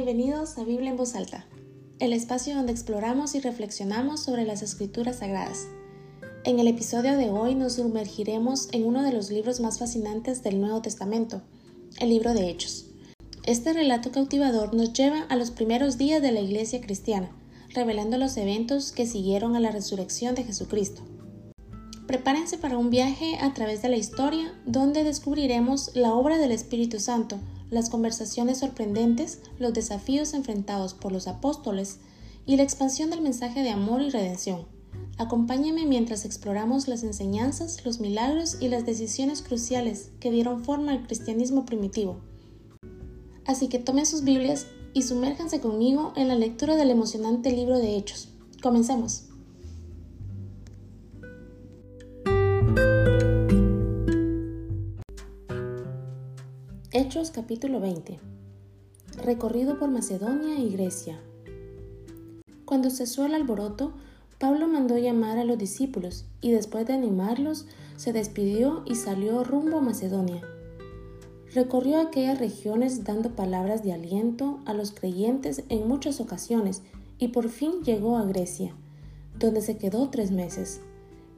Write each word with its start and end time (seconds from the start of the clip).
Bienvenidos 0.00 0.56
a 0.58 0.64
Biblia 0.64 0.90
en 0.90 0.96
voz 0.96 1.16
alta, 1.16 1.44
el 1.98 2.12
espacio 2.12 2.54
donde 2.54 2.70
exploramos 2.70 3.34
y 3.34 3.40
reflexionamos 3.40 4.22
sobre 4.22 4.44
las 4.44 4.62
escrituras 4.62 5.16
sagradas. 5.16 5.66
En 6.44 6.60
el 6.60 6.68
episodio 6.68 7.16
de 7.16 7.30
hoy 7.30 7.56
nos 7.56 7.72
sumergiremos 7.72 8.68
en 8.70 8.86
uno 8.86 9.02
de 9.02 9.12
los 9.12 9.32
libros 9.32 9.58
más 9.58 9.80
fascinantes 9.80 10.44
del 10.44 10.60
Nuevo 10.60 10.80
Testamento, 10.82 11.42
el 11.98 12.10
libro 12.10 12.32
de 12.32 12.48
Hechos. 12.48 12.86
Este 13.44 13.72
relato 13.72 14.12
cautivador 14.12 14.72
nos 14.72 14.92
lleva 14.92 15.22
a 15.22 15.34
los 15.34 15.50
primeros 15.50 15.98
días 15.98 16.22
de 16.22 16.30
la 16.30 16.42
iglesia 16.42 16.80
cristiana, 16.80 17.32
revelando 17.70 18.18
los 18.18 18.36
eventos 18.36 18.92
que 18.92 19.04
siguieron 19.04 19.56
a 19.56 19.60
la 19.60 19.72
resurrección 19.72 20.36
de 20.36 20.44
Jesucristo. 20.44 21.02
Prepárense 22.06 22.56
para 22.56 22.78
un 22.78 22.90
viaje 22.90 23.36
a 23.40 23.52
través 23.52 23.82
de 23.82 23.88
la 23.88 23.96
historia 23.96 24.54
donde 24.64 25.02
descubriremos 25.02 25.90
la 25.94 26.14
obra 26.14 26.38
del 26.38 26.52
Espíritu 26.52 27.00
Santo, 27.00 27.40
las 27.70 27.90
conversaciones 27.90 28.58
sorprendentes, 28.58 29.40
los 29.58 29.72
desafíos 29.72 30.34
enfrentados 30.34 30.94
por 30.94 31.12
los 31.12 31.28
apóstoles 31.28 31.98
y 32.46 32.56
la 32.56 32.62
expansión 32.62 33.10
del 33.10 33.20
mensaje 33.20 33.62
de 33.62 33.70
amor 33.70 34.02
y 34.02 34.10
redención. 34.10 34.66
Acompáñenme 35.18 35.84
mientras 35.84 36.24
exploramos 36.24 36.88
las 36.88 37.02
enseñanzas, 37.02 37.84
los 37.84 38.00
milagros 38.00 38.56
y 38.60 38.68
las 38.68 38.86
decisiones 38.86 39.42
cruciales 39.42 40.10
que 40.20 40.30
dieron 40.30 40.64
forma 40.64 40.92
al 40.92 41.06
cristianismo 41.06 41.64
primitivo. 41.64 42.20
Así 43.44 43.68
que 43.68 43.78
tomen 43.78 44.06
sus 44.06 44.24
Biblias 44.24 44.66
y 44.94 45.02
sumérjanse 45.02 45.60
conmigo 45.60 46.12
en 46.16 46.28
la 46.28 46.36
lectura 46.36 46.76
del 46.76 46.90
emocionante 46.90 47.50
libro 47.50 47.78
de 47.78 47.96
Hechos. 47.96 48.28
Comencemos. 48.62 49.27
Hechos 57.08 57.30
capítulo 57.30 57.80
20 57.80 58.20
Recorrido 59.24 59.78
por 59.78 59.88
Macedonia 59.88 60.58
y 60.58 60.68
Grecia 60.68 61.18
Cuando 62.66 62.90
cesó 62.90 63.24
el 63.24 63.34
alboroto, 63.34 63.94
Pablo 64.38 64.68
mandó 64.68 64.98
llamar 64.98 65.38
a 65.38 65.44
los 65.44 65.56
discípulos 65.56 66.26
y 66.42 66.50
después 66.50 66.86
de 66.86 66.92
animarlos, 66.92 67.64
se 67.96 68.12
despidió 68.12 68.82
y 68.84 68.94
salió 68.94 69.42
rumbo 69.42 69.78
a 69.78 69.80
Macedonia. 69.80 70.42
Recorrió 71.54 71.98
aquellas 71.98 72.38
regiones 72.38 73.04
dando 73.04 73.30
palabras 73.30 73.82
de 73.82 73.94
aliento 73.94 74.58
a 74.66 74.74
los 74.74 74.92
creyentes 74.92 75.64
en 75.70 75.88
muchas 75.88 76.20
ocasiones 76.20 76.82
y 77.18 77.28
por 77.28 77.48
fin 77.48 77.82
llegó 77.84 78.18
a 78.18 78.26
Grecia, 78.26 78.74
donde 79.38 79.62
se 79.62 79.78
quedó 79.78 80.10
tres 80.10 80.30
meses. 80.30 80.82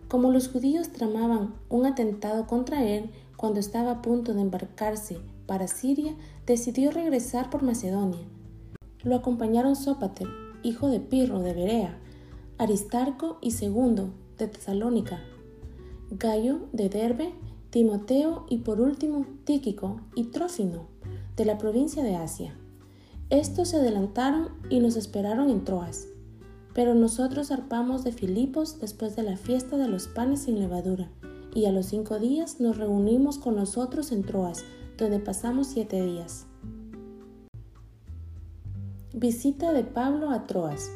Como 0.08 0.32
los 0.32 0.48
judíos 0.48 0.88
tramaban 0.88 1.55
un 1.68 1.86
atentado 1.86 2.48
contra 2.48 2.84
él 2.84 3.12
cuando 3.36 3.60
estaba 3.60 3.92
a 3.92 4.02
punto 4.02 4.34
de 4.34 4.40
embarcarse 4.40 5.20
para 5.50 5.66
Siria, 5.66 6.14
decidió 6.46 6.92
regresar 6.92 7.50
por 7.50 7.64
Macedonia. 7.64 8.20
Lo 9.02 9.16
acompañaron 9.16 9.74
Sópater, 9.74 10.28
hijo 10.62 10.86
de 10.88 11.00
Pirro 11.00 11.40
de 11.40 11.54
Berea, 11.54 11.98
Aristarco 12.56 13.36
y 13.42 13.50
Segundo 13.50 14.14
de 14.38 14.46
Tesalónica, 14.46 15.18
Gallo 16.12 16.68
de 16.72 16.88
Derbe, 16.88 17.34
Timoteo 17.70 18.46
y 18.48 18.58
por 18.58 18.80
último 18.80 19.26
Tíquico 19.42 20.00
y 20.14 20.26
Trófino 20.26 20.86
de 21.34 21.44
la 21.44 21.58
provincia 21.58 22.04
de 22.04 22.14
Asia. 22.14 22.54
Estos 23.28 23.70
se 23.70 23.78
adelantaron 23.78 24.50
y 24.70 24.78
nos 24.78 24.94
esperaron 24.94 25.50
en 25.50 25.64
Troas, 25.64 26.06
pero 26.74 26.94
nosotros 26.94 27.48
zarpamos 27.48 28.04
de 28.04 28.12
Filipos 28.12 28.78
después 28.78 29.16
de 29.16 29.24
la 29.24 29.36
fiesta 29.36 29.76
de 29.78 29.88
los 29.88 30.06
panes 30.06 30.42
sin 30.42 30.60
levadura, 30.60 31.10
y 31.56 31.64
a 31.64 31.72
los 31.72 31.86
cinco 31.86 32.20
días 32.20 32.60
nos 32.60 32.76
reunimos 32.76 33.38
con 33.38 33.56
nosotros 33.56 34.12
en 34.12 34.22
Troas, 34.22 34.64
donde 35.00 35.18
pasamos 35.18 35.66
siete 35.66 36.00
días. 36.04 36.46
Visita 39.14 39.72
de 39.72 39.83
Pablo 39.83 40.30
a 40.30 40.46
Troas. 40.46 40.90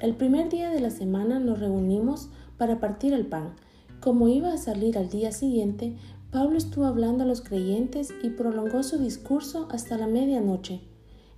El 0.00 0.14
primer 0.14 0.50
día 0.50 0.70
de 0.70 0.80
la 0.80 0.90
semana 0.90 1.40
nos 1.40 1.58
reunimos 1.58 2.28
para 2.58 2.78
partir 2.78 3.14
el 3.14 3.26
pan. 3.26 3.54
Como 4.00 4.28
iba 4.28 4.52
a 4.52 4.58
salir 4.58 4.98
al 4.98 5.08
día 5.08 5.32
siguiente, 5.32 5.96
Pablo 6.30 6.58
estuvo 6.58 6.84
hablando 6.84 7.24
a 7.24 7.26
los 7.26 7.40
creyentes 7.40 8.12
y 8.22 8.30
prolongó 8.30 8.82
su 8.82 8.98
discurso 8.98 9.66
hasta 9.70 9.96
la 9.96 10.06
medianoche. 10.06 10.82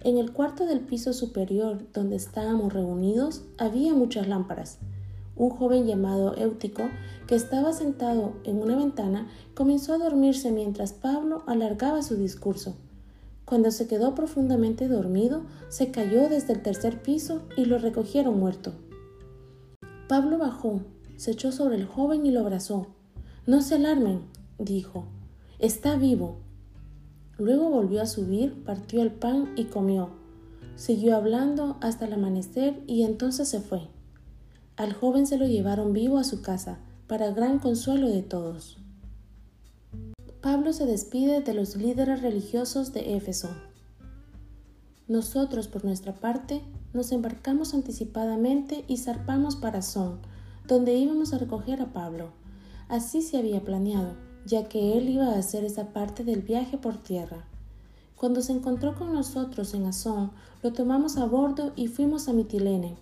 En 0.00 0.18
el 0.18 0.32
cuarto 0.32 0.66
del 0.66 0.80
piso 0.80 1.12
superior 1.12 1.86
donde 1.92 2.16
estábamos 2.16 2.72
reunidos 2.72 3.44
había 3.56 3.94
muchas 3.94 4.26
lámparas. 4.26 4.78
Un 5.36 5.50
joven 5.50 5.86
llamado 5.86 6.36
Éutico, 6.36 6.84
que 7.26 7.34
estaba 7.34 7.72
sentado 7.72 8.34
en 8.44 8.62
una 8.62 8.76
ventana, 8.76 9.28
comenzó 9.54 9.94
a 9.94 9.98
dormirse 9.98 10.52
mientras 10.52 10.92
Pablo 10.92 11.42
alargaba 11.46 12.02
su 12.02 12.16
discurso. 12.16 12.76
Cuando 13.44 13.70
se 13.70 13.86
quedó 13.86 14.14
profundamente 14.14 14.88
dormido, 14.88 15.42
se 15.68 15.90
cayó 15.90 16.28
desde 16.28 16.52
el 16.54 16.62
tercer 16.62 17.02
piso 17.02 17.42
y 17.56 17.64
lo 17.64 17.78
recogieron 17.78 18.38
muerto. 18.38 18.72
Pablo 20.08 20.38
bajó, 20.38 20.82
se 21.16 21.32
echó 21.32 21.52
sobre 21.52 21.76
el 21.76 21.86
joven 21.86 22.24
y 22.24 22.30
lo 22.30 22.40
abrazó. 22.40 22.86
No 23.46 23.60
se 23.60 23.74
alarmen, 23.74 24.22
dijo, 24.58 25.06
está 25.58 25.96
vivo. 25.96 26.38
Luego 27.38 27.68
volvió 27.70 28.00
a 28.00 28.06
subir, 28.06 28.62
partió 28.64 29.02
el 29.02 29.10
pan 29.10 29.52
y 29.56 29.64
comió. 29.64 30.10
Siguió 30.76 31.16
hablando 31.16 31.76
hasta 31.80 32.06
el 32.06 32.12
amanecer 32.12 32.82
y 32.86 33.02
entonces 33.02 33.48
se 33.48 33.60
fue. 33.60 33.93
Al 34.76 34.92
joven 34.92 35.28
se 35.28 35.38
lo 35.38 35.46
llevaron 35.46 35.92
vivo 35.92 36.18
a 36.18 36.24
su 36.24 36.42
casa, 36.42 36.78
para 37.06 37.30
gran 37.30 37.60
consuelo 37.60 38.08
de 38.08 38.22
todos. 38.22 38.78
Pablo 40.40 40.72
se 40.72 40.84
despide 40.84 41.42
de 41.42 41.54
los 41.54 41.76
líderes 41.76 42.22
religiosos 42.22 42.92
de 42.92 43.14
Éfeso. 43.16 43.50
Nosotros, 45.06 45.68
por 45.68 45.84
nuestra 45.84 46.12
parte, 46.12 46.60
nos 46.92 47.12
embarcamos 47.12 47.72
anticipadamente 47.72 48.84
y 48.88 48.96
zarpamos 48.96 49.54
para 49.54 49.80
Son, 49.80 50.18
donde 50.66 50.94
íbamos 50.94 51.32
a 51.32 51.38
recoger 51.38 51.80
a 51.80 51.92
Pablo. 51.92 52.32
Así 52.88 53.22
se 53.22 53.38
había 53.38 53.60
planeado, 53.60 54.16
ya 54.44 54.68
que 54.68 54.98
él 54.98 55.08
iba 55.08 55.26
a 55.26 55.38
hacer 55.38 55.62
esa 55.62 55.92
parte 55.92 56.24
del 56.24 56.42
viaje 56.42 56.78
por 56.78 57.00
tierra. 57.00 57.44
Cuando 58.16 58.42
se 58.42 58.52
encontró 58.52 58.96
con 58.96 59.12
nosotros 59.12 59.72
en 59.74 59.86
Azón, 59.86 60.32
lo 60.62 60.72
tomamos 60.72 61.16
a 61.16 61.26
bordo 61.26 61.72
y 61.76 61.86
fuimos 61.86 62.28
a 62.28 62.32
Mitilene. 62.32 62.96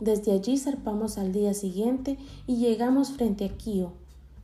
Desde 0.00 0.32
allí 0.32 0.56
zarpamos 0.56 1.18
al 1.18 1.32
día 1.32 1.54
siguiente 1.54 2.18
y 2.46 2.56
llegamos 2.56 3.10
frente 3.10 3.44
a 3.44 3.56
Quío. 3.56 3.92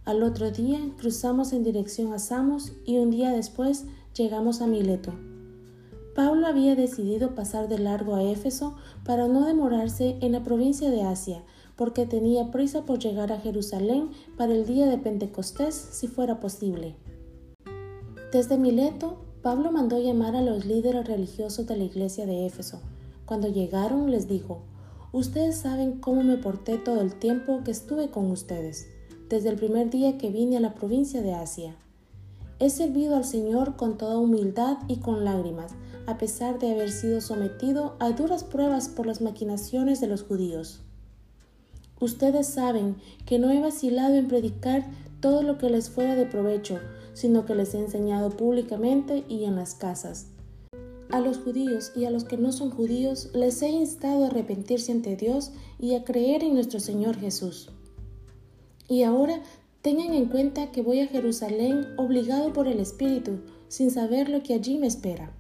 Al 0.05 0.23
otro 0.23 0.51
día 0.51 0.81
cruzamos 0.99 1.53
en 1.53 1.63
dirección 1.63 2.13
a 2.13 2.19
Samos 2.19 2.73
y 2.85 2.99
un 2.99 3.11
día 3.11 3.31
después 3.31 3.85
llegamos 4.17 4.61
a 4.61 4.67
Mileto. 4.67 5.13
Pablo 6.15 6.47
había 6.47 6.75
decidido 6.77 7.35
pasar 7.35 7.69
de 7.69 7.79
largo 7.79 8.15
a 8.15 8.23
Éfeso 8.23 8.75
para 9.05 9.29
no 9.29 9.47
demorarse 9.47 10.17
en 10.21 10.33
la 10.33 10.45
provincia 10.45 10.91
de 10.91 11.03
Asia, 11.03 11.43
porque 11.77 12.07
tenía 12.07 12.51
prisa 12.51 12.83
por 12.83 12.99
llegar 12.99 13.33
a 13.33 13.41
Jerusalén 13.41 14.11
para 14.37 14.53
el 14.55 14.67
día 14.67 14.87
de 14.87 14.99
Pentecostés 14.99 15.75
si 15.75 16.07
fuera 16.09 16.39
posible. 16.39 16.97
Desde 18.33 18.59
Mileto, 18.59 19.19
Pablo 19.43 19.71
mandó 19.73 20.01
llamar 20.01 20.37
a 20.37 20.43
los 20.43 20.65
líderes 20.65 21.07
religiosos 21.07 21.67
de 21.67 21.77
la 21.77 21.85
iglesia 21.85 22.27
de 22.27 22.47
Éfeso. 22.47 22.81
Cuando 23.27 23.49
llegaron 23.49 24.11
les 24.11 24.29
dijo, 24.29 24.63
Ustedes 25.15 25.59
saben 25.59 26.01
cómo 26.01 26.25
me 26.25 26.39
porté 26.39 26.77
todo 26.77 27.01
el 27.01 27.15
tiempo 27.15 27.63
que 27.63 27.71
estuve 27.71 28.11
con 28.11 28.33
ustedes, 28.33 28.89
desde 29.29 29.49
el 29.49 29.55
primer 29.55 29.89
día 29.89 30.19
que 30.19 30.29
vine 30.29 30.57
a 30.57 30.61
la 30.61 30.75
provincia 30.75 31.23
de 31.23 31.35
Asia. 31.35 31.77
He 32.59 32.69
servido 32.69 33.15
al 33.15 33.25
Señor 33.25 33.77
con 33.77 33.97
toda 33.97 34.19
humildad 34.19 34.77
y 34.89 34.97
con 34.97 35.25
lágrimas, 35.25 35.71
a 36.09 36.19
pesar 36.19 36.59
de 36.59 36.73
haber 36.73 36.91
sido 36.91 37.21
sometido 37.21 37.95
a 38.01 38.11
duras 38.11 38.43
pruebas 38.43 38.89
por 38.89 39.07
las 39.07 39.21
maquinaciones 39.21 40.01
de 40.01 40.09
los 40.09 40.25
judíos. 40.25 40.81
Ustedes 42.01 42.49
saben 42.49 42.97
que 43.25 43.39
no 43.39 43.53
he 43.53 43.61
vacilado 43.61 44.17
en 44.17 44.27
predicar 44.27 44.85
todo 45.21 45.45
lo 45.45 45.59
que 45.59 45.71
les 45.71 45.91
fuera 45.91 46.17
de 46.17 46.27
provecho, 46.27 46.81
sino 47.13 47.47
que 47.47 47.55
les 47.55 47.73
he 47.75 47.79
enseñado 47.79 48.31
públicamente 48.31 49.25
y 49.29 49.45
en 49.45 49.55
las 49.55 49.77
casas 49.77 50.34
a 51.15 51.21
los 51.21 51.39
judíos 51.39 51.93
y 51.95 52.07
a 52.07 52.11
los 52.11 52.25
que 52.25 52.37
no 52.37 52.51
son 52.51 52.71
judíos 52.71 53.31
les 53.35 53.63
he 53.63 53.69
instado 53.69 54.25
a 54.25 54.27
arrepentirse 54.27 54.91
ante 54.91 55.15
Dios 55.15 55.53
y 55.79 55.95
a 55.95 56.03
creer 56.03 56.43
en 56.43 56.55
nuestro 56.55 56.81
Señor 56.81 57.17
Jesús. 57.17 57.71
Y 58.89 59.05
ahora 59.05 59.41
tengan 59.81 60.13
en 60.13 60.27
cuenta 60.27 60.73
que 60.73 60.83
voy 60.83 60.99
a 60.99 61.07
Jerusalén 61.07 61.87
obligado 61.99 62.53
por 62.53 62.67
el 62.67 62.81
Espíritu, 62.81 63.39
sin 63.69 63.93
saber 63.93 64.29
lo 64.29 64.43
que 64.43 64.55
allí 64.55 64.77
me 64.77 64.89
espera. 64.89 65.33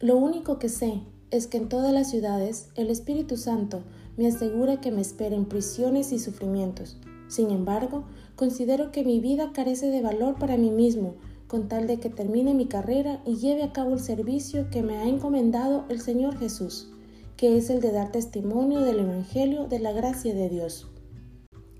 Lo 0.00 0.16
único 0.16 0.58
que 0.58 0.70
sé 0.70 1.02
es 1.30 1.46
que 1.46 1.58
en 1.58 1.68
todas 1.68 1.92
las 1.92 2.10
ciudades 2.10 2.70
el 2.74 2.88
Espíritu 2.88 3.36
Santo 3.36 3.82
me 4.16 4.28
asegura 4.28 4.80
que 4.80 4.90
me 4.90 5.02
esperen 5.02 5.44
prisiones 5.44 6.10
y 6.10 6.18
sufrimientos. 6.18 6.96
Sin 7.28 7.50
embargo, 7.50 8.04
considero 8.34 8.92
que 8.92 9.04
mi 9.04 9.20
vida 9.20 9.52
carece 9.52 9.90
de 9.90 10.00
valor 10.00 10.38
para 10.38 10.56
mí 10.56 10.70
mismo, 10.70 11.16
con 11.48 11.68
tal 11.68 11.86
de 11.86 11.98
que 11.98 12.10
termine 12.10 12.54
mi 12.54 12.66
carrera 12.66 13.20
y 13.24 13.36
lleve 13.36 13.62
a 13.62 13.72
cabo 13.72 13.94
el 13.94 14.00
servicio 14.00 14.68
que 14.70 14.82
me 14.82 14.98
ha 14.98 15.08
encomendado 15.08 15.84
el 15.88 16.00
Señor 16.00 16.38
Jesús, 16.38 16.88
que 17.36 17.56
es 17.56 17.70
el 17.70 17.80
de 17.80 17.92
dar 17.92 18.10
testimonio 18.10 18.80
del 18.80 19.00
Evangelio 19.00 19.66
de 19.66 19.78
la 19.78 19.92
gracia 19.92 20.34
de 20.34 20.48
Dios. 20.48 20.88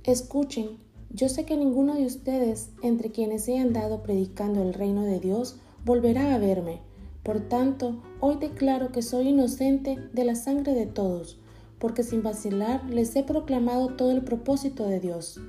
Escuchen, 0.05 0.79
yo 1.11 1.29
sé 1.29 1.45
que 1.45 1.57
ninguno 1.57 1.95
de 1.95 2.07
ustedes, 2.07 2.71
entre 2.83 3.11
quienes 3.11 3.49
he 3.49 3.59
andado 3.59 4.03
predicando 4.03 4.63
el 4.63 4.75
reino 4.75 5.03
de 5.03 5.19
Dios, 5.19 5.57
volverá 5.85 6.35
a 6.35 6.39
verme, 6.39 6.81
Por 7.23 7.41
tanto, 7.41 8.03
hoy 8.21 8.37
declaro 8.37 8.93
que 8.93 9.03
soy 9.03 9.31
inocente 9.31 9.99
de 10.13 10.25
la 10.25 10.37
sangre 10.37 10.75
de 10.75 10.87
todos, 10.87 11.41
porque 11.81 12.05
sin 12.05 12.23
vacilar 12.23 12.89
les 12.89 13.17
he 13.17 13.25
proclamado 13.25 13.97
todo 13.97 14.13
el 14.13 14.23
propósito 14.23 14.87
de 14.87 15.01
Dios. 15.01 15.41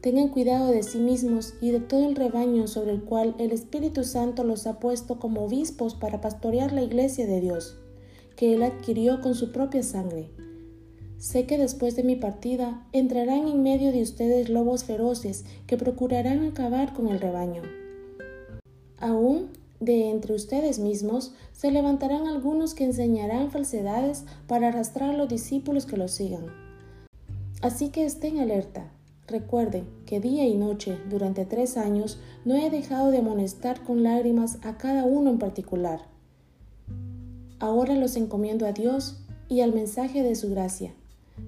Tengan 0.00 0.28
cuidado 0.28 0.68
de 0.68 0.82
sí 0.82 0.98
mismos 0.98 1.52
y 1.60 1.72
de 1.72 1.80
todo 1.80 2.08
el 2.08 2.16
rebaño 2.16 2.66
sobre 2.68 2.92
el 2.92 3.02
cual 3.02 3.34
el 3.38 3.52
Espíritu 3.52 4.02
Santo 4.02 4.44
los 4.44 4.66
ha 4.66 4.78
puesto 4.78 5.18
como 5.18 5.44
obispos 5.44 5.94
para 5.94 6.22
pastorear 6.22 6.72
la 6.72 6.82
iglesia 6.82 7.26
de 7.26 7.42
Dios, 7.42 7.76
que 8.34 8.54
Él 8.54 8.62
adquirió 8.62 9.20
con 9.20 9.34
su 9.34 9.52
propia 9.52 9.82
sangre. 9.82 10.30
Sé 11.18 11.44
que 11.44 11.58
después 11.58 11.96
de 11.96 12.02
mi 12.02 12.16
partida 12.16 12.86
entrarán 12.92 13.46
en 13.46 13.62
medio 13.62 13.92
de 13.92 14.00
ustedes 14.00 14.48
lobos 14.48 14.84
feroces 14.84 15.44
que 15.66 15.76
procurarán 15.76 16.44
acabar 16.44 16.94
con 16.94 17.08
el 17.08 17.20
rebaño. 17.20 17.60
Aún 18.98 19.50
de 19.80 20.08
entre 20.08 20.34
ustedes 20.34 20.78
mismos 20.78 21.34
se 21.52 21.70
levantarán 21.70 22.26
algunos 22.26 22.72
que 22.72 22.84
enseñarán 22.84 23.50
falsedades 23.50 24.24
para 24.46 24.68
arrastrar 24.68 25.10
a 25.10 25.16
los 25.16 25.28
discípulos 25.28 25.84
que 25.84 25.98
los 25.98 26.12
sigan. 26.12 26.46
Así 27.60 27.90
que 27.90 28.06
estén 28.06 28.38
alerta. 28.38 28.90
Recuerden 29.30 29.86
que 30.06 30.20
día 30.20 30.46
y 30.46 30.54
noche, 30.56 30.98
durante 31.08 31.46
tres 31.46 31.76
años, 31.76 32.18
no 32.44 32.54
he 32.56 32.68
dejado 32.68 33.10
de 33.10 33.18
amonestar 33.18 33.82
con 33.82 34.02
lágrimas 34.02 34.58
a 34.62 34.76
cada 34.76 35.04
uno 35.04 35.30
en 35.30 35.38
particular. 35.38 36.02
Ahora 37.58 37.94
los 37.94 38.16
encomiendo 38.16 38.66
a 38.66 38.72
Dios 38.72 39.24
y 39.48 39.60
al 39.60 39.72
mensaje 39.72 40.22
de 40.22 40.34
su 40.34 40.50
gracia 40.50 40.92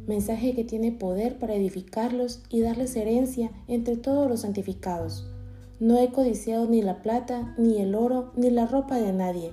mensaje 0.06 0.54
que 0.54 0.64
tiene 0.64 0.92
poder 0.92 1.38
para 1.38 1.54
edificarlos 1.54 2.42
y 2.50 2.60
darles 2.60 2.96
herencia 2.96 3.50
entre 3.68 3.96
todos 3.96 4.28
los 4.28 4.40
santificados. 4.40 5.26
No 5.80 5.98
he 5.98 6.10
codiciado 6.10 6.66
ni 6.66 6.82
la 6.82 7.02
plata, 7.02 7.54
ni 7.58 7.80
el 7.80 7.94
oro, 7.94 8.32
ni 8.36 8.50
la 8.50 8.66
ropa 8.66 8.98
de 8.98 9.12
nadie. 9.12 9.52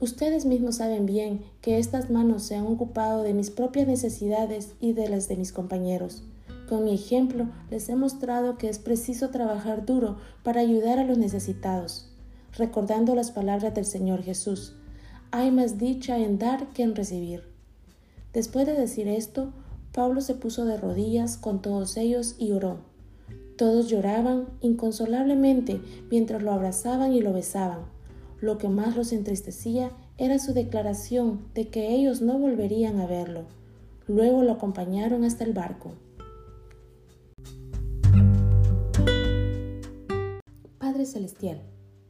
Ustedes 0.00 0.44
mismos 0.44 0.76
saben 0.76 1.06
bien 1.06 1.44
que 1.60 1.78
estas 1.78 2.10
manos 2.10 2.42
se 2.42 2.56
han 2.56 2.66
ocupado 2.66 3.22
de 3.22 3.32
mis 3.32 3.50
propias 3.50 3.86
necesidades 3.86 4.74
y 4.80 4.92
de 4.92 5.08
las 5.08 5.28
de 5.28 5.36
mis 5.36 5.52
compañeros. 5.52 6.24
Con 6.68 6.84
mi 6.84 6.94
ejemplo 6.94 7.48
les 7.70 7.88
he 7.88 7.96
mostrado 7.96 8.56
que 8.56 8.68
es 8.68 8.78
preciso 8.78 9.28
trabajar 9.30 9.84
duro 9.84 10.16
para 10.42 10.60
ayudar 10.60 10.98
a 10.98 11.04
los 11.04 11.18
necesitados, 11.18 12.10
recordando 12.56 13.14
las 13.14 13.30
palabras 13.30 13.74
del 13.74 13.84
Señor 13.84 14.22
Jesús. 14.22 14.74
Hay 15.30 15.50
más 15.50 15.78
dicha 15.78 16.18
en 16.18 16.38
dar 16.38 16.68
que 16.72 16.82
en 16.82 16.94
recibir. 16.94 17.42
Después 18.32 18.66
de 18.66 18.72
decir 18.72 19.08
esto, 19.08 19.52
Pablo 19.92 20.20
se 20.20 20.34
puso 20.34 20.64
de 20.64 20.76
rodillas 20.76 21.36
con 21.36 21.60
todos 21.60 21.96
ellos 21.96 22.34
y 22.38 22.52
oró. 22.52 22.78
Todos 23.56 23.88
lloraban 23.88 24.46
inconsolablemente 24.60 25.80
mientras 26.10 26.42
lo 26.42 26.52
abrazaban 26.52 27.12
y 27.12 27.20
lo 27.20 27.32
besaban. 27.32 27.80
Lo 28.40 28.58
que 28.58 28.68
más 28.68 28.96
los 28.96 29.12
entristecía 29.12 29.90
era 30.18 30.38
su 30.38 30.52
declaración 30.52 31.42
de 31.54 31.68
que 31.68 31.94
ellos 31.94 32.22
no 32.22 32.38
volverían 32.38 33.00
a 33.00 33.06
verlo. 33.06 33.42
Luego 34.08 34.42
lo 34.42 34.52
acompañaron 34.52 35.24
hasta 35.24 35.44
el 35.44 35.52
barco. 35.52 35.92
Padre 40.94 41.06
Celestial, 41.06 41.60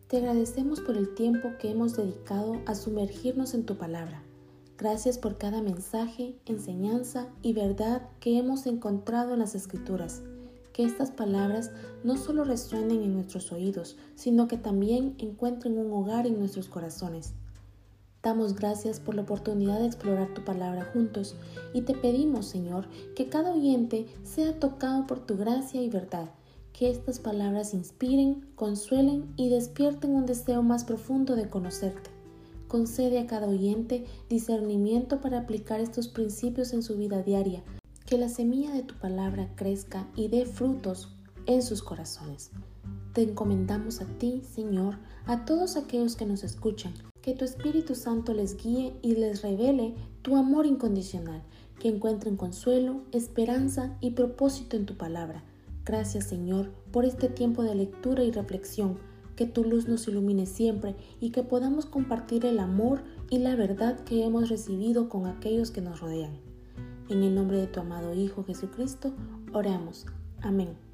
te 0.08 0.18
agradecemos 0.18 0.82
por 0.82 0.98
el 0.98 1.14
tiempo 1.14 1.52
que 1.58 1.70
hemos 1.70 1.96
dedicado 1.96 2.60
a 2.66 2.74
sumergirnos 2.74 3.54
en 3.54 3.64
tu 3.64 3.78
palabra. 3.78 4.22
Gracias 4.76 5.16
por 5.16 5.38
cada 5.38 5.62
mensaje, 5.62 6.36
enseñanza 6.44 7.28
y 7.40 7.54
verdad 7.54 8.02
que 8.20 8.36
hemos 8.36 8.66
encontrado 8.66 9.32
en 9.32 9.38
las 9.38 9.54
escrituras. 9.54 10.20
Que 10.74 10.84
estas 10.84 11.10
palabras 11.10 11.70
no 12.02 12.18
solo 12.18 12.44
resuenen 12.44 13.02
en 13.02 13.14
nuestros 13.14 13.52
oídos, 13.52 13.96
sino 14.16 14.48
que 14.48 14.58
también 14.58 15.14
encuentren 15.16 15.78
un 15.78 15.90
hogar 15.90 16.26
en 16.26 16.38
nuestros 16.38 16.68
corazones. 16.68 17.32
Damos 18.22 18.54
gracias 18.54 19.00
por 19.00 19.14
la 19.14 19.22
oportunidad 19.22 19.78
de 19.78 19.86
explorar 19.86 20.34
tu 20.34 20.44
palabra 20.44 20.90
juntos 20.92 21.36
y 21.72 21.80
te 21.80 21.94
pedimos, 21.94 22.48
Señor, 22.48 22.86
que 23.16 23.30
cada 23.30 23.54
oyente 23.54 24.04
sea 24.24 24.60
tocado 24.60 25.06
por 25.06 25.20
tu 25.24 25.38
gracia 25.38 25.80
y 25.80 25.88
verdad, 25.88 26.28
que 26.74 26.90
estas 26.90 27.20
palabras 27.20 27.72
inspiren, 27.72 28.44
consuelen 28.56 29.32
y 29.36 29.48
despierten 29.48 30.10
un 30.10 30.26
deseo 30.26 30.60
más 30.62 30.84
profundo 30.84 31.36
de 31.36 31.48
conocerte. 31.48 32.10
Concede 32.66 33.20
a 33.20 33.28
cada 33.28 33.46
oyente 33.46 34.04
discernimiento 34.28 35.20
para 35.20 35.38
aplicar 35.38 35.80
estos 35.80 36.08
principios 36.08 36.72
en 36.72 36.82
su 36.82 36.96
vida 36.96 37.22
diaria. 37.22 37.62
Que 38.06 38.18
la 38.18 38.28
semilla 38.28 38.72
de 38.72 38.82
tu 38.82 38.96
palabra 38.96 39.48
crezca 39.54 40.08
y 40.16 40.26
dé 40.26 40.46
frutos 40.46 41.14
en 41.46 41.62
sus 41.62 41.80
corazones. 41.80 42.50
Te 43.12 43.22
encomendamos 43.22 44.00
a 44.00 44.06
ti, 44.06 44.42
Señor, 44.42 44.98
a 45.26 45.44
todos 45.44 45.76
aquellos 45.76 46.16
que 46.16 46.26
nos 46.26 46.42
escuchan, 46.42 46.92
que 47.22 47.34
tu 47.34 47.44
Espíritu 47.44 47.94
Santo 47.94 48.34
les 48.34 48.56
guíe 48.56 48.94
y 49.00 49.14
les 49.14 49.42
revele 49.42 49.94
tu 50.22 50.34
amor 50.34 50.66
incondicional, 50.66 51.44
que 51.78 51.88
encuentren 51.88 52.36
consuelo, 52.36 53.02
esperanza 53.12 53.96
y 54.00 54.10
propósito 54.10 54.76
en 54.76 54.86
tu 54.86 54.96
palabra. 54.96 55.44
Gracias, 55.84 56.24
Señor, 56.24 56.72
por 56.92 57.04
este 57.04 57.28
tiempo 57.28 57.62
de 57.62 57.74
lectura 57.74 58.24
y 58.24 58.30
reflexión 58.30 58.98
que 59.36 59.46
tu 59.46 59.64
luz 59.64 59.88
nos 59.88 60.06
ilumine 60.08 60.46
siempre 60.46 60.94
y 61.20 61.30
que 61.30 61.42
podamos 61.42 61.86
compartir 61.86 62.46
el 62.46 62.58
amor 62.58 63.02
y 63.30 63.38
la 63.38 63.56
verdad 63.56 63.98
que 64.00 64.24
hemos 64.24 64.48
recibido 64.48 65.08
con 65.08 65.26
aquellos 65.26 65.70
que 65.70 65.80
nos 65.80 66.00
rodean. 66.00 66.38
En 67.08 67.22
el 67.22 67.34
nombre 67.34 67.58
de 67.58 67.66
tu 67.66 67.80
amado 67.80 68.14
Hijo 68.14 68.44
Jesucristo, 68.44 69.12
oramos. 69.52 70.06
Amén. 70.40 70.93